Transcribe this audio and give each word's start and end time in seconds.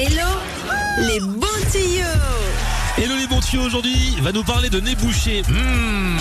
Hello, 0.00 0.28
les 1.08 1.18
bons 1.18 1.70
tuyaux. 1.72 2.04
Hello 2.98 3.16
les 3.16 3.26
bons 3.26 3.37
aujourd'hui 3.56 4.16
va 4.20 4.32
nous 4.32 4.44
parler 4.44 4.68
de 4.68 4.80
nez 4.80 4.94
bouché. 4.96 5.42
Mmh. 5.48 6.18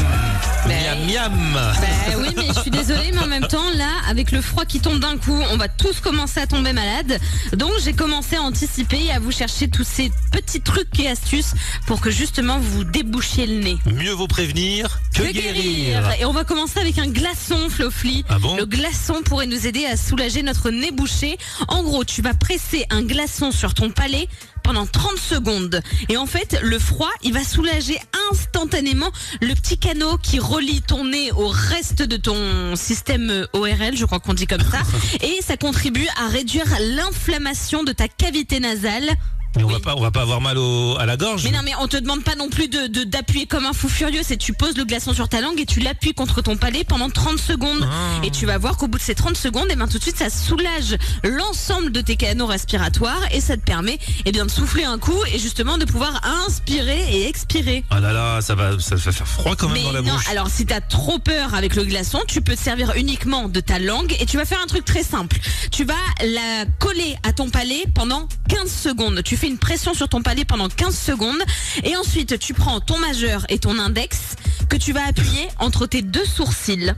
Ben- 0.68 1.08
Miam 1.08 1.32
miam. 1.32 1.54
Bah 1.54 2.16
oui, 2.17 2.28
mais 2.35 2.48
je 2.53 2.60
suis 2.60 2.72
désolée, 2.72 3.12
mais 3.14 3.19
en 3.19 3.28
même 3.28 3.48
temps, 3.48 3.69
là, 3.76 3.90
avec 4.10 4.32
le 4.32 4.42
froid 4.42 4.66
qui 4.66 4.80
tombe 4.80 5.00
d'un 5.00 5.17
coup, 5.17 5.40
on 5.51 5.58
va 5.58 5.69
tous 5.69 6.00
commencer 6.01 6.40
à 6.42 6.48
tomber 6.48 6.74
malade. 6.74 7.19
Donc, 7.53 7.71
j'ai 7.83 7.94
commencé 7.94 8.36
à 8.36 8.42
anticiper 8.42 9.05
et 9.05 9.12
à 9.12 9.20
vous 9.20 9.32
chercher 9.32 9.70
tous 9.70 9.86
ces 9.86 10.12
petits 10.32 10.62
trucs 10.62 11.00
et 11.00 11.08
astuces 11.08 11.54
pour 11.86 12.02
que 12.02 12.12
justement 12.12 12.60
vous 12.60 12.84
débouchiez 12.84 13.48
le 13.48 13.64
nez. 13.64 13.78
Mieux 13.86 14.12
vaut 14.12 14.28
prévenir 14.28 15.00
que, 15.14 15.23
guérir. 15.23 16.04
Et 16.20 16.25
on 16.25 16.34
va 16.34 16.44
commencer 16.44 16.80
avec 16.80 16.98
un 16.98 17.07
glaçon, 17.07 17.70
Flofli. 17.70 18.25
Ah 18.28 18.38
bon 18.39 18.57
Le 18.57 18.66
glaçon 18.66 19.21
pourrait 19.23 19.48
nous 19.48 19.68
aider 19.68 19.86
à 19.86 19.96
soulager 19.96 20.44
notre 20.44 20.70
nez 20.70 20.91
bouché. 20.91 21.38
En 21.70 21.84
gros, 21.84 22.04
tu 22.04 22.21
vas 22.21 22.34
presser 22.34 22.86
un 22.89 23.04
glaçon 23.04 23.52
sur 23.52 23.73
ton 23.73 23.89
palais 23.89 24.28
pendant 24.68 24.86
30 24.86 25.18
secondes. 25.18 25.82
Et 26.10 26.18
en 26.18 26.26
fait, 26.26 26.60
le 26.62 26.78
froid, 26.78 27.10
il 27.24 27.32
va 27.32 27.42
soulager 27.42 27.98
instantanément 28.32 29.10
le 29.42 29.54
petit 29.54 29.78
canot 29.78 30.18
qui 30.18 30.39
relie 30.39 30.82
ton 30.82 31.06
nez 31.06 31.32
au 31.32 31.48
reste 31.48 32.02
de 32.02 32.17
ton 32.17 32.75
système 32.75 33.48
ORL, 33.53 33.95
je 33.95 34.03
crois 34.03 34.20
qu'on 34.20 34.34
dit 34.34 34.45
comme 34.45 34.59
ça. 34.59 34.81
Et 35.25 35.41
ça 35.41 35.55
contribue 35.55 36.05
à 36.22 36.27
réduire 36.27 36.66
l'inflammation 36.81 37.84
de 37.84 37.94
ta 37.94 38.09
cavité 38.09 38.59
nasale. 38.59 39.09
Mais 39.57 39.63
on 39.63 39.67
va 39.67 39.79
pas, 39.79 39.95
on 39.95 40.02
va 40.02 40.11
pas 40.11 40.21
avoir 40.21 40.41
mal 40.41 40.57
au- 40.57 40.97
à 40.99 41.05
la 41.05 41.17
gorge. 41.17 41.43
Mais 41.43 41.52
non, 41.52 41.59
mais 41.63 41.71
on 41.79 41.88
te 41.88 41.97
demande 41.97 42.23
pas 42.23 42.35
non 42.35 42.49
plus 42.49 42.67
de 42.67 43.03
d'appuyer 43.03 43.45
comme 43.47 43.66
un 43.66 43.73
fou 43.73 43.89
furieux. 43.89 44.21
C'est 44.23 44.38
tu 44.38 44.53
poses 44.53 44.77
le 44.77 44.85
glaçon 44.85 45.13
sur 45.13 45.27
ta 45.30 45.41
langue 45.41 45.59
et 45.59 45.66
tu 45.66 45.80
l'appuies 45.80 46.13
contre 46.13 46.41
ton 46.41 46.55
palais 46.57 46.83
pendant 46.83 47.09
30 47.09 47.39
secondes. 47.39 47.88
Ah. 47.89 48.25
Et 48.25 48.31
tu 48.31 48.45
vas 48.45 48.57
voir 48.57 48.77
qu'au 48.77 48.88
bout 48.88 48.97
de 48.97 49.03
ces 49.03 49.16
30 49.16 49.35
secondes, 49.38 49.67
et 49.70 49.75
ben 49.75 49.88
tout 49.88 49.97
de 49.97 50.03
suite, 50.03 50.17
ça 50.17 50.30
soulage 50.30 50.97
l'ensemble 51.23 51.91
de 51.91 52.02
tes 52.02 52.16
canaux 52.16 52.45
respiratoires 52.45 53.21
et 53.31 53.41
ça 53.41 53.55
te 53.57 53.61
permet 53.63 53.99
eh 54.25 54.31
bien, 54.31 54.45
de 54.45 54.52
souffler 54.52 54.83
un 54.83 54.97
coup 54.97 55.17
et 55.33 55.39
justement 55.39 55.77
de 55.77 55.85
pouvoir 55.85 56.21
inspirer 56.45 56.99
et 57.17 57.27
expirer. 57.27 57.83
Ah 57.89 58.00
là 58.00 58.13
là, 58.13 58.41
ça 58.41 58.55
va, 58.55 58.80
ça 58.80 58.95
va 58.95 59.11
faire 59.11 59.28
froid 59.28 59.55
quand 59.55 59.67
même 59.69 59.78
Mais 59.78 59.83
dans 59.83 59.91
la 59.91 60.02
non, 60.02 60.13
bouche. 60.13 60.30
alors 60.30 60.50
si 60.50 60.66
t'as 60.66 60.81
trop 60.81 61.19
peur 61.19 61.53
avec 61.55 61.75
le 61.75 61.83
glaçon, 61.83 62.19
tu 62.28 62.41
peux 62.41 62.55
te 62.55 62.61
servir 62.61 62.94
uniquement 62.95 63.47
de 63.50 63.59
ta 63.59 63.80
langue 63.80 64.16
et 64.19 64.25
tu 64.25 64.38
vas 64.38 64.45
faire 64.45 64.59
un 64.63 64.67
truc 64.67 64.85
très 64.85 65.03
simple. 65.03 65.38
Tu 65.72 65.83
vas 65.83 65.94
la 66.23 66.66
coller 66.80 67.16
à 67.23 67.33
ton 67.33 67.50
palais 67.50 67.83
pendant 67.94 68.28
15 68.50 68.72
secondes. 68.72 69.22
Tu 69.23 69.38
fais 69.38 69.47
une 69.48 69.58
pression 69.58 69.94
sur 69.94 70.09
ton 70.09 70.22
palais 70.22 70.45
pendant 70.45 70.67
15 70.70 70.98
secondes 70.98 71.42
et 71.84 71.95
ensuite 71.95 72.38
tu 72.40 72.53
prends 72.53 72.80
ton 72.80 72.98
majeur 73.00 73.45
et 73.50 73.59
ton 73.59 73.80
index 73.80 74.36
que 74.70 74.78
tu 74.78 74.94
vas 74.94 75.06
appuyer 75.08 75.48
entre 75.59 75.86
tes 75.88 76.02
deux 76.02 76.26
sourcils. 76.26 76.94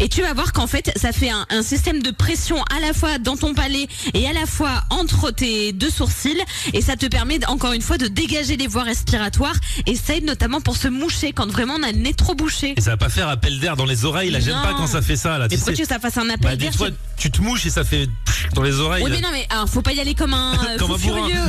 Et 0.00 0.10
tu 0.10 0.20
vas 0.20 0.34
voir 0.34 0.52
qu'en 0.52 0.66
fait, 0.66 0.92
ça 0.96 1.12
fait 1.12 1.30
un, 1.30 1.46
un 1.48 1.62
système 1.62 2.02
de 2.02 2.10
pression 2.10 2.62
à 2.64 2.78
la 2.86 2.92
fois 2.92 3.16
dans 3.16 3.38
ton 3.38 3.54
palais 3.54 3.88
et 4.12 4.28
à 4.28 4.34
la 4.34 4.44
fois 4.44 4.84
entre 4.90 5.30
tes 5.30 5.72
deux 5.72 5.88
sourcils. 5.88 6.36
Et 6.74 6.82
ça 6.82 6.94
te 6.96 7.06
permet, 7.06 7.42
encore 7.46 7.72
une 7.72 7.80
fois, 7.80 7.96
de 7.96 8.06
dégager 8.06 8.58
les 8.58 8.66
voies 8.66 8.82
respiratoires. 8.82 9.54
Et 9.86 9.96
ça 9.96 10.14
aide 10.14 10.24
notamment 10.26 10.60
pour 10.60 10.76
se 10.76 10.88
moucher 10.88 11.32
quand 11.32 11.50
vraiment 11.50 11.76
on 11.80 11.82
a 11.82 11.90
le 11.90 12.00
nez 12.00 12.12
trop 12.12 12.34
bouché. 12.34 12.74
Et 12.76 12.82
ça 12.82 12.90
va 12.90 12.96
pas 12.98 13.08
faire 13.08 13.28
appel 13.30 13.60
d'air 13.60 13.76
dans 13.76 13.86
les 13.86 14.04
oreilles. 14.04 14.30
Là, 14.30 14.40
j'aime 14.40 14.60
pas 14.62 14.74
quand 14.74 14.88
ça 14.88 15.00
fait 15.00 15.16
ça. 15.16 15.38
Là, 15.38 15.46
Mais 15.50 15.56
tu 15.56 15.56
pourquoi 15.56 15.74
sais. 15.74 15.82
que 15.84 15.88
ça 15.88 15.98
fasse 15.98 16.18
un 16.18 16.26
Bah, 16.26 16.34
appel 16.34 16.58
des 16.58 16.64
d'air 16.66 16.74
fois, 16.74 16.88
tu 17.16 17.30
te 17.30 17.40
mouches 17.40 17.64
et 17.64 17.70
ça 17.70 17.82
fait 17.82 18.10
dans 18.54 18.62
les 18.62 18.80
oreilles. 18.80 19.04
Oui, 19.04 19.10
mais 19.10 19.20
non, 19.20 19.28
mais 19.32 19.46
alors, 19.50 19.68
faut 19.68 19.82
pas 19.82 19.92
y 19.92 20.00
aller 20.00 20.14
comme 20.14 20.34
un 20.34 20.52
euh, 20.68 20.78
Comme 20.78 20.98
fou 20.98 21.10
un 21.10 21.12
bourrin. 21.14 21.28
furieux 21.28 21.42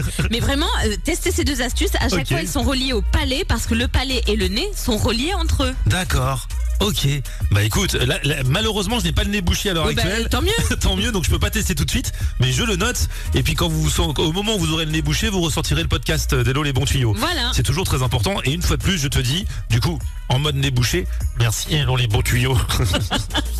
aussi. 0.00 0.26
mais 0.30 0.40
vraiment, 0.40 0.66
euh, 0.84 0.96
testez 1.04 1.30
ces 1.32 1.44
deux 1.44 1.62
astuces. 1.62 1.94
À 2.00 2.08
chaque 2.08 2.20
Ok. 2.20 2.28
fois, 2.28 2.40
elles 2.40 2.48
sont 2.48 2.62
reliées 2.62 2.92
au 2.92 3.02
palais 3.02 3.44
parce 3.46 3.66
que 3.66 3.74
le 3.74 3.88
palais 3.88 4.22
et 4.26 4.36
le 4.36 4.48
nez 4.48 4.68
sont 4.76 4.96
reliés 4.96 5.34
entre 5.34 5.64
eux. 5.64 5.74
D'accord. 5.86 6.48
Ok. 6.80 7.08
Bah 7.52 7.62
écoute, 7.62 7.94
là, 7.94 8.18
là, 8.22 8.34
malheureusement, 8.44 8.98
je 9.00 9.04
n'ai 9.04 9.12
pas 9.12 9.24
le 9.24 9.30
nez 9.30 9.40
bouché 9.40 9.70
à 9.70 9.72
l'heure 9.72 9.86
Oui, 9.86 9.94
bah, 9.94 10.02
actuelle. 10.02 10.28
tant 10.28 10.42
mieux. 10.42 10.50
Tant 10.80 10.94
mieux, 10.94 11.10
donc 11.10 11.24
je 11.24 11.30
peux 11.30 11.38
pas 11.38 11.48
tester 11.48 11.74
tout 11.74 11.86
de 11.86 11.90
suite, 11.90 12.12
mais 12.38 12.52
je 12.52 12.62
le 12.64 12.76
note. 12.76 13.08
Et 13.34 13.42
puis 13.42 13.54
quand 13.54 13.68
vous 13.68 13.90
au 14.00 14.32
moment 14.32 14.56
où 14.56 14.58
vous 14.58 14.72
aurez 14.74 14.84
le 14.84 14.90
nez 14.92 15.00
bouché, 15.00 15.30
vous 15.30 15.40
ressortirez 15.40 15.80
le 15.82 15.88
podcast 15.88 16.34
d'Hello 16.34 16.62
les 16.62 16.74
bons 16.74 16.84
tuyaux. 16.84 17.14
Voilà. 17.16 17.50
C'est 17.54 17.62
toujours 17.62 17.86
très 17.86 18.02
important. 18.02 18.34
Et 18.44 18.52
une 18.52 18.60
fois 18.62 18.76
de 18.76 18.82
plus, 18.82 18.98
je 18.98 19.08
te 19.08 19.18
dis, 19.18 19.46
du 19.70 19.80
coup, 19.80 19.98
en 20.28 20.38
mode 20.38 20.56
nez 20.56 20.70
bouché, 20.70 21.06
merci 21.38 21.74
Hello 21.74 21.96
les 21.96 22.08
bons 22.08 22.20
tuyaux. 22.22 22.58